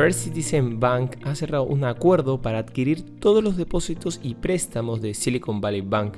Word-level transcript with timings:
First 0.00 0.20
Citizen 0.20 0.80
Bank 0.80 1.16
ha 1.24 1.34
cerrado 1.34 1.64
un 1.64 1.84
acuerdo 1.84 2.40
para 2.40 2.56
adquirir 2.60 3.04
todos 3.20 3.44
los 3.44 3.58
depósitos 3.58 4.18
y 4.22 4.34
préstamos 4.34 5.02
de 5.02 5.12
Silicon 5.12 5.60
Valley 5.60 5.82
Bank. 5.82 6.14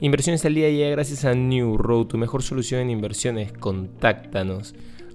Inversiones 0.00 0.46
al 0.46 0.54
día 0.54 0.70
llega 0.70 0.88
gracias 0.88 1.26
a 1.26 1.34
New 1.34 1.76
Road, 1.76 2.06
tu 2.06 2.16
mejor 2.16 2.42
solución 2.42 2.80
en 2.80 2.88
inversiones. 2.88 3.52
Contáctanos. 3.52 4.74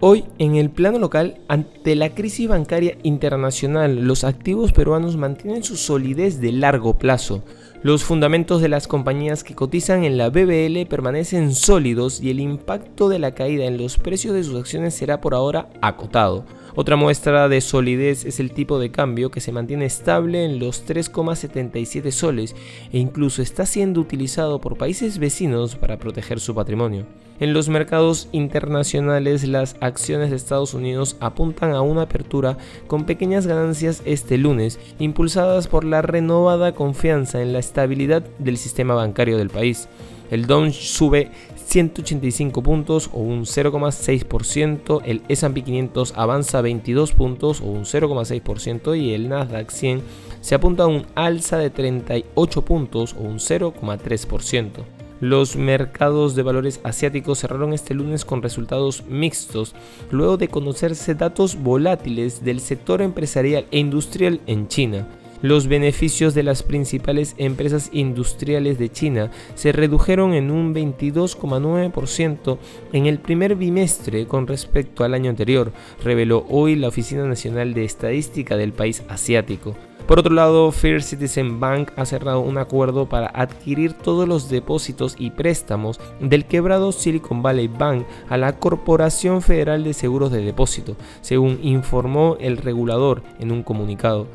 Hoy, 0.00 0.24
en 0.36 0.56
el 0.56 0.68
plano 0.68 0.98
local, 0.98 1.40
ante 1.48 1.94
la 1.94 2.14
crisis 2.14 2.46
bancaria 2.46 2.98
internacional, 3.04 4.04
los 4.04 4.24
activos 4.24 4.72
peruanos 4.72 5.16
mantienen 5.16 5.64
su 5.64 5.76
solidez 5.76 6.42
de 6.42 6.52
largo 6.52 6.98
plazo. 6.98 7.42
Los 7.82 8.04
fundamentos 8.04 8.60
de 8.60 8.68
las 8.68 8.86
compañías 8.86 9.44
que 9.44 9.54
cotizan 9.54 10.04
en 10.04 10.18
la 10.18 10.28
BBL 10.28 10.86
permanecen 10.90 11.54
sólidos 11.54 12.20
y 12.20 12.28
el 12.28 12.40
impacto 12.40 13.08
de 13.08 13.18
la 13.18 13.34
caída 13.34 13.64
en 13.64 13.78
los 13.78 13.96
precios 13.96 14.34
de 14.34 14.44
sus 14.44 14.60
acciones 14.60 14.94
será 14.94 15.22
por 15.22 15.32
ahora 15.32 15.70
acotado. 15.80 16.44
Otra 16.76 16.96
muestra 16.96 17.48
de 17.48 17.60
solidez 17.60 18.24
es 18.24 18.40
el 18.40 18.50
tipo 18.50 18.80
de 18.80 18.90
cambio 18.90 19.30
que 19.30 19.40
se 19.40 19.52
mantiene 19.52 19.84
estable 19.84 20.44
en 20.44 20.58
los 20.58 20.84
3,77 20.84 22.10
soles 22.10 22.56
e 22.92 22.98
incluso 22.98 23.42
está 23.42 23.64
siendo 23.64 24.00
utilizado 24.00 24.60
por 24.60 24.76
países 24.76 25.18
vecinos 25.18 25.76
para 25.76 25.98
proteger 25.98 26.40
su 26.40 26.52
patrimonio. 26.52 27.06
En 27.38 27.52
los 27.52 27.68
mercados 27.68 28.28
internacionales 28.32 29.46
las 29.46 29.76
acciones 29.78 30.30
de 30.30 30.36
Estados 30.36 30.74
Unidos 30.74 31.16
apuntan 31.20 31.74
a 31.74 31.80
una 31.80 32.02
apertura 32.02 32.58
con 32.88 33.06
pequeñas 33.06 33.46
ganancias 33.46 34.02
este 34.04 34.36
lunes, 34.36 34.80
impulsadas 34.98 35.68
por 35.68 35.84
la 35.84 36.02
renovada 36.02 36.74
confianza 36.74 37.40
en 37.40 37.52
la 37.52 37.60
estabilidad 37.60 38.24
del 38.40 38.56
sistema 38.56 38.94
bancario 38.94 39.38
del 39.38 39.50
país. 39.50 39.88
El 40.30 40.46
Dow 40.46 40.70
sube 40.72 41.30
185 41.66 42.62
puntos 42.62 43.10
o 43.12 43.20
un 43.20 43.42
0,6%, 43.42 45.02
el 45.04 45.22
S&P 45.28 45.62
500 45.62 46.14
avanza 46.16 46.60
22 46.60 47.12
puntos 47.12 47.60
o 47.60 47.64
un 47.64 47.84
0,6% 47.84 48.98
y 48.98 49.14
el 49.14 49.28
Nasdaq 49.28 49.70
100 49.70 50.02
se 50.40 50.54
apunta 50.54 50.84
a 50.84 50.86
un 50.86 51.06
alza 51.14 51.58
de 51.58 51.70
38 51.70 52.62
puntos 52.62 53.14
o 53.18 53.22
un 53.22 53.38
0,3%. 53.38 54.70
Los 55.20 55.56
mercados 55.56 56.34
de 56.34 56.42
valores 56.42 56.80
asiáticos 56.84 57.38
cerraron 57.38 57.72
este 57.72 57.94
lunes 57.94 58.24
con 58.24 58.42
resultados 58.42 59.04
mixtos, 59.08 59.74
luego 60.10 60.36
de 60.36 60.48
conocerse 60.48 61.14
datos 61.14 61.56
volátiles 61.56 62.44
del 62.44 62.60
sector 62.60 63.00
empresarial 63.00 63.66
e 63.70 63.78
industrial 63.78 64.40
en 64.46 64.68
China 64.68 65.06
los 65.44 65.68
beneficios 65.68 66.32
de 66.32 66.42
las 66.42 66.62
principales 66.62 67.34
empresas 67.36 67.90
industriales 67.92 68.78
de 68.78 68.88
China 68.88 69.30
se 69.54 69.72
redujeron 69.72 70.32
en 70.32 70.50
un 70.50 70.74
22,9% 70.74 72.56
en 72.94 73.04
el 73.04 73.18
primer 73.18 73.54
bimestre 73.54 74.26
con 74.26 74.46
respecto 74.46 75.04
al 75.04 75.12
año 75.12 75.28
anterior, 75.28 75.70
reveló 76.02 76.46
hoy 76.48 76.76
la 76.76 76.88
Oficina 76.88 77.26
Nacional 77.26 77.74
de 77.74 77.84
Estadística 77.84 78.56
del 78.56 78.72
país 78.72 79.02
asiático. 79.10 79.76
Por 80.06 80.18
otro 80.18 80.32
lado, 80.32 80.72
First 80.72 81.10
Citizen 81.10 81.60
Bank 81.60 81.90
ha 81.96 82.06
cerrado 82.06 82.40
un 82.40 82.56
acuerdo 82.56 83.10
para 83.10 83.26
adquirir 83.26 83.92
todos 83.92 84.26
los 84.26 84.48
depósitos 84.48 85.14
y 85.18 85.30
préstamos 85.30 86.00
del 86.20 86.46
quebrado 86.46 86.90
Silicon 86.90 87.42
Valley 87.42 87.68
Bank 87.68 88.06
a 88.30 88.38
la 88.38 88.58
Corporación 88.58 89.42
Federal 89.42 89.84
de 89.84 89.92
Seguros 89.92 90.32
de 90.32 90.42
Depósito, 90.42 90.96
según 91.20 91.58
informó 91.62 92.38
el 92.40 92.56
regulador 92.56 93.22
en 93.38 93.52
un 93.52 93.62
comunicado. 93.62 94.26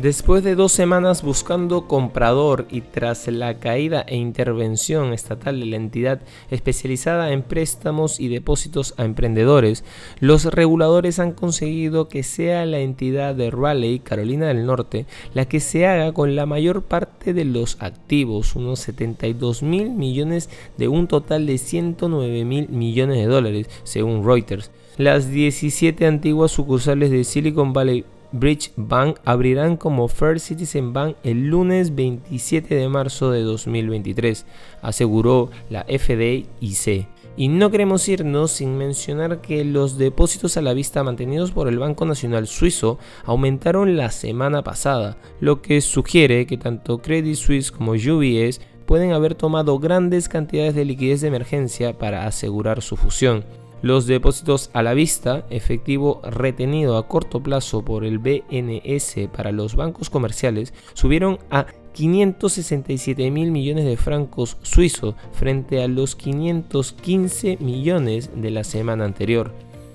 Después 0.00 0.44
de 0.44 0.54
dos 0.54 0.70
semanas 0.70 1.24
buscando 1.24 1.88
comprador 1.88 2.66
y 2.70 2.82
tras 2.82 3.26
la 3.26 3.58
caída 3.58 4.04
e 4.06 4.14
intervención 4.14 5.12
estatal 5.12 5.58
de 5.58 5.66
la 5.66 5.74
entidad 5.74 6.20
especializada 6.52 7.32
en 7.32 7.42
préstamos 7.42 8.20
y 8.20 8.28
depósitos 8.28 8.94
a 8.96 9.04
emprendedores, 9.04 9.82
los 10.20 10.44
reguladores 10.44 11.18
han 11.18 11.32
conseguido 11.32 12.06
que 12.06 12.22
sea 12.22 12.64
la 12.64 12.78
entidad 12.78 13.34
de 13.34 13.50
Raleigh, 13.50 13.98
Carolina 13.98 14.46
del 14.46 14.66
Norte, 14.66 15.06
la 15.34 15.46
que 15.46 15.58
se 15.58 15.88
haga 15.88 16.12
con 16.12 16.36
la 16.36 16.46
mayor 16.46 16.82
parte 16.82 17.34
de 17.34 17.44
los 17.44 17.76
activos, 17.80 18.54
unos 18.54 18.78
72 18.78 19.64
mil 19.64 19.90
millones 19.90 20.48
de 20.76 20.86
un 20.86 21.08
total 21.08 21.44
de 21.44 21.58
109 21.58 22.44
mil 22.44 22.68
millones 22.68 23.16
de 23.16 23.26
dólares, 23.26 23.68
según 23.82 24.24
Reuters. 24.24 24.70
Las 24.96 25.28
17 25.28 26.06
antiguas 26.06 26.52
sucursales 26.52 27.10
de 27.10 27.24
Silicon 27.24 27.72
Valley 27.72 28.04
Bridge 28.32 28.72
Bank 28.76 29.18
abrirán 29.24 29.76
como 29.76 30.08
First 30.08 30.48
Citizen 30.48 30.92
Bank 30.92 31.16
el 31.22 31.46
lunes 31.46 31.94
27 31.94 32.74
de 32.74 32.88
marzo 32.88 33.30
de 33.30 33.42
2023, 33.42 34.44
aseguró 34.82 35.50
la 35.70 35.84
FDIC. 35.84 37.06
Y 37.36 37.48
no 37.48 37.70
queremos 37.70 38.08
irnos 38.08 38.50
sin 38.50 38.76
mencionar 38.76 39.40
que 39.40 39.64
los 39.64 39.96
depósitos 39.96 40.56
a 40.56 40.62
la 40.62 40.74
vista 40.74 41.04
mantenidos 41.04 41.52
por 41.52 41.68
el 41.68 41.78
Banco 41.78 42.04
Nacional 42.04 42.48
Suizo 42.48 42.98
aumentaron 43.24 43.96
la 43.96 44.10
semana 44.10 44.64
pasada, 44.64 45.16
lo 45.40 45.62
que 45.62 45.80
sugiere 45.80 46.46
que 46.46 46.58
tanto 46.58 46.98
Credit 46.98 47.36
Suisse 47.36 47.70
como 47.70 47.92
UBS 47.92 48.60
pueden 48.86 49.12
haber 49.12 49.34
tomado 49.34 49.78
grandes 49.78 50.28
cantidades 50.28 50.74
de 50.74 50.84
liquidez 50.84 51.20
de 51.20 51.28
emergencia 51.28 51.96
para 51.96 52.26
asegurar 52.26 52.82
su 52.82 52.96
fusión. 52.96 53.44
Los 53.80 54.06
depósitos 54.06 54.70
a 54.72 54.82
la 54.82 54.92
vista, 54.92 55.46
efectivo 55.50 56.20
retenido 56.24 56.96
a 56.96 57.06
corto 57.06 57.40
plazo 57.40 57.84
por 57.84 58.04
el 58.04 58.18
BNS 58.18 59.28
para 59.32 59.52
los 59.52 59.76
bancos 59.76 60.10
comerciales, 60.10 60.74
subieron 60.94 61.38
a 61.50 61.66
567 61.92 63.30
mil 63.30 63.52
millones 63.52 63.84
de 63.84 63.96
francos 63.96 64.56
suizos 64.62 65.14
frente 65.32 65.82
a 65.82 65.88
los 65.88 66.16
515 66.16 67.58
millones 67.60 68.30
de 68.34 68.50
la 68.50 68.64
semana 68.64 69.04
anterior. 69.04 69.52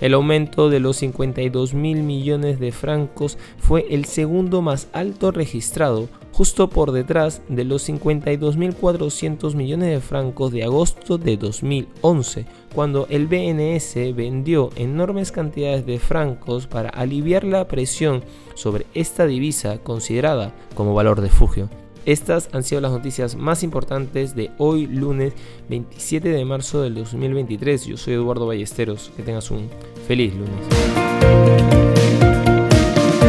El 0.00 0.14
aumento 0.14 0.68
de 0.68 0.80
los 0.80 0.96
52 0.96 1.72
mil 1.72 2.02
millones 2.02 2.60
de 2.60 2.72
francos 2.72 3.38
fue 3.58 3.86
el 3.90 4.04
segundo 4.04 4.60
más 4.60 4.88
alto 4.92 5.30
registrado, 5.30 6.08
justo 6.36 6.68
por 6.68 6.92
detrás 6.92 7.40
de 7.48 7.64
los 7.64 7.88
52.400 7.88 9.54
millones 9.54 9.88
de 9.88 10.00
francos 10.02 10.52
de 10.52 10.64
agosto 10.64 11.16
de 11.16 11.38
2011, 11.38 12.44
cuando 12.74 13.06
el 13.08 13.26
BNS 13.26 13.94
vendió 14.14 14.68
enormes 14.76 15.32
cantidades 15.32 15.86
de 15.86 15.98
francos 15.98 16.66
para 16.66 16.90
aliviar 16.90 17.44
la 17.44 17.66
presión 17.66 18.22
sobre 18.54 18.84
esta 18.92 19.26
divisa 19.26 19.78
considerada 19.78 20.52
como 20.74 20.92
valor 20.92 21.22
de 21.22 21.28
refugio. 21.28 21.70
Estas 22.04 22.50
han 22.52 22.64
sido 22.64 22.82
las 22.82 22.92
noticias 22.92 23.34
más 23.34 23.62
importantes 23.62 24.36
de 24.36 24.50
hoy 24.58 24.86
lunes 24.86 25.32
27 25.70 26.28
de 26.28 26.44
marzo 26.44 26.82
del 26.82 26.96
2023. 26.96 27.86
Yo 27.86 27.96
soy 27.96 28.12
Eduardo 28.12 28.46
Ballesteros. 28.46 29.10
Que 29.16 29.22
tengas 29.22 29.50
un 29.50 29.70
feliz 30.06 30.34
lunes. 30.34 30.66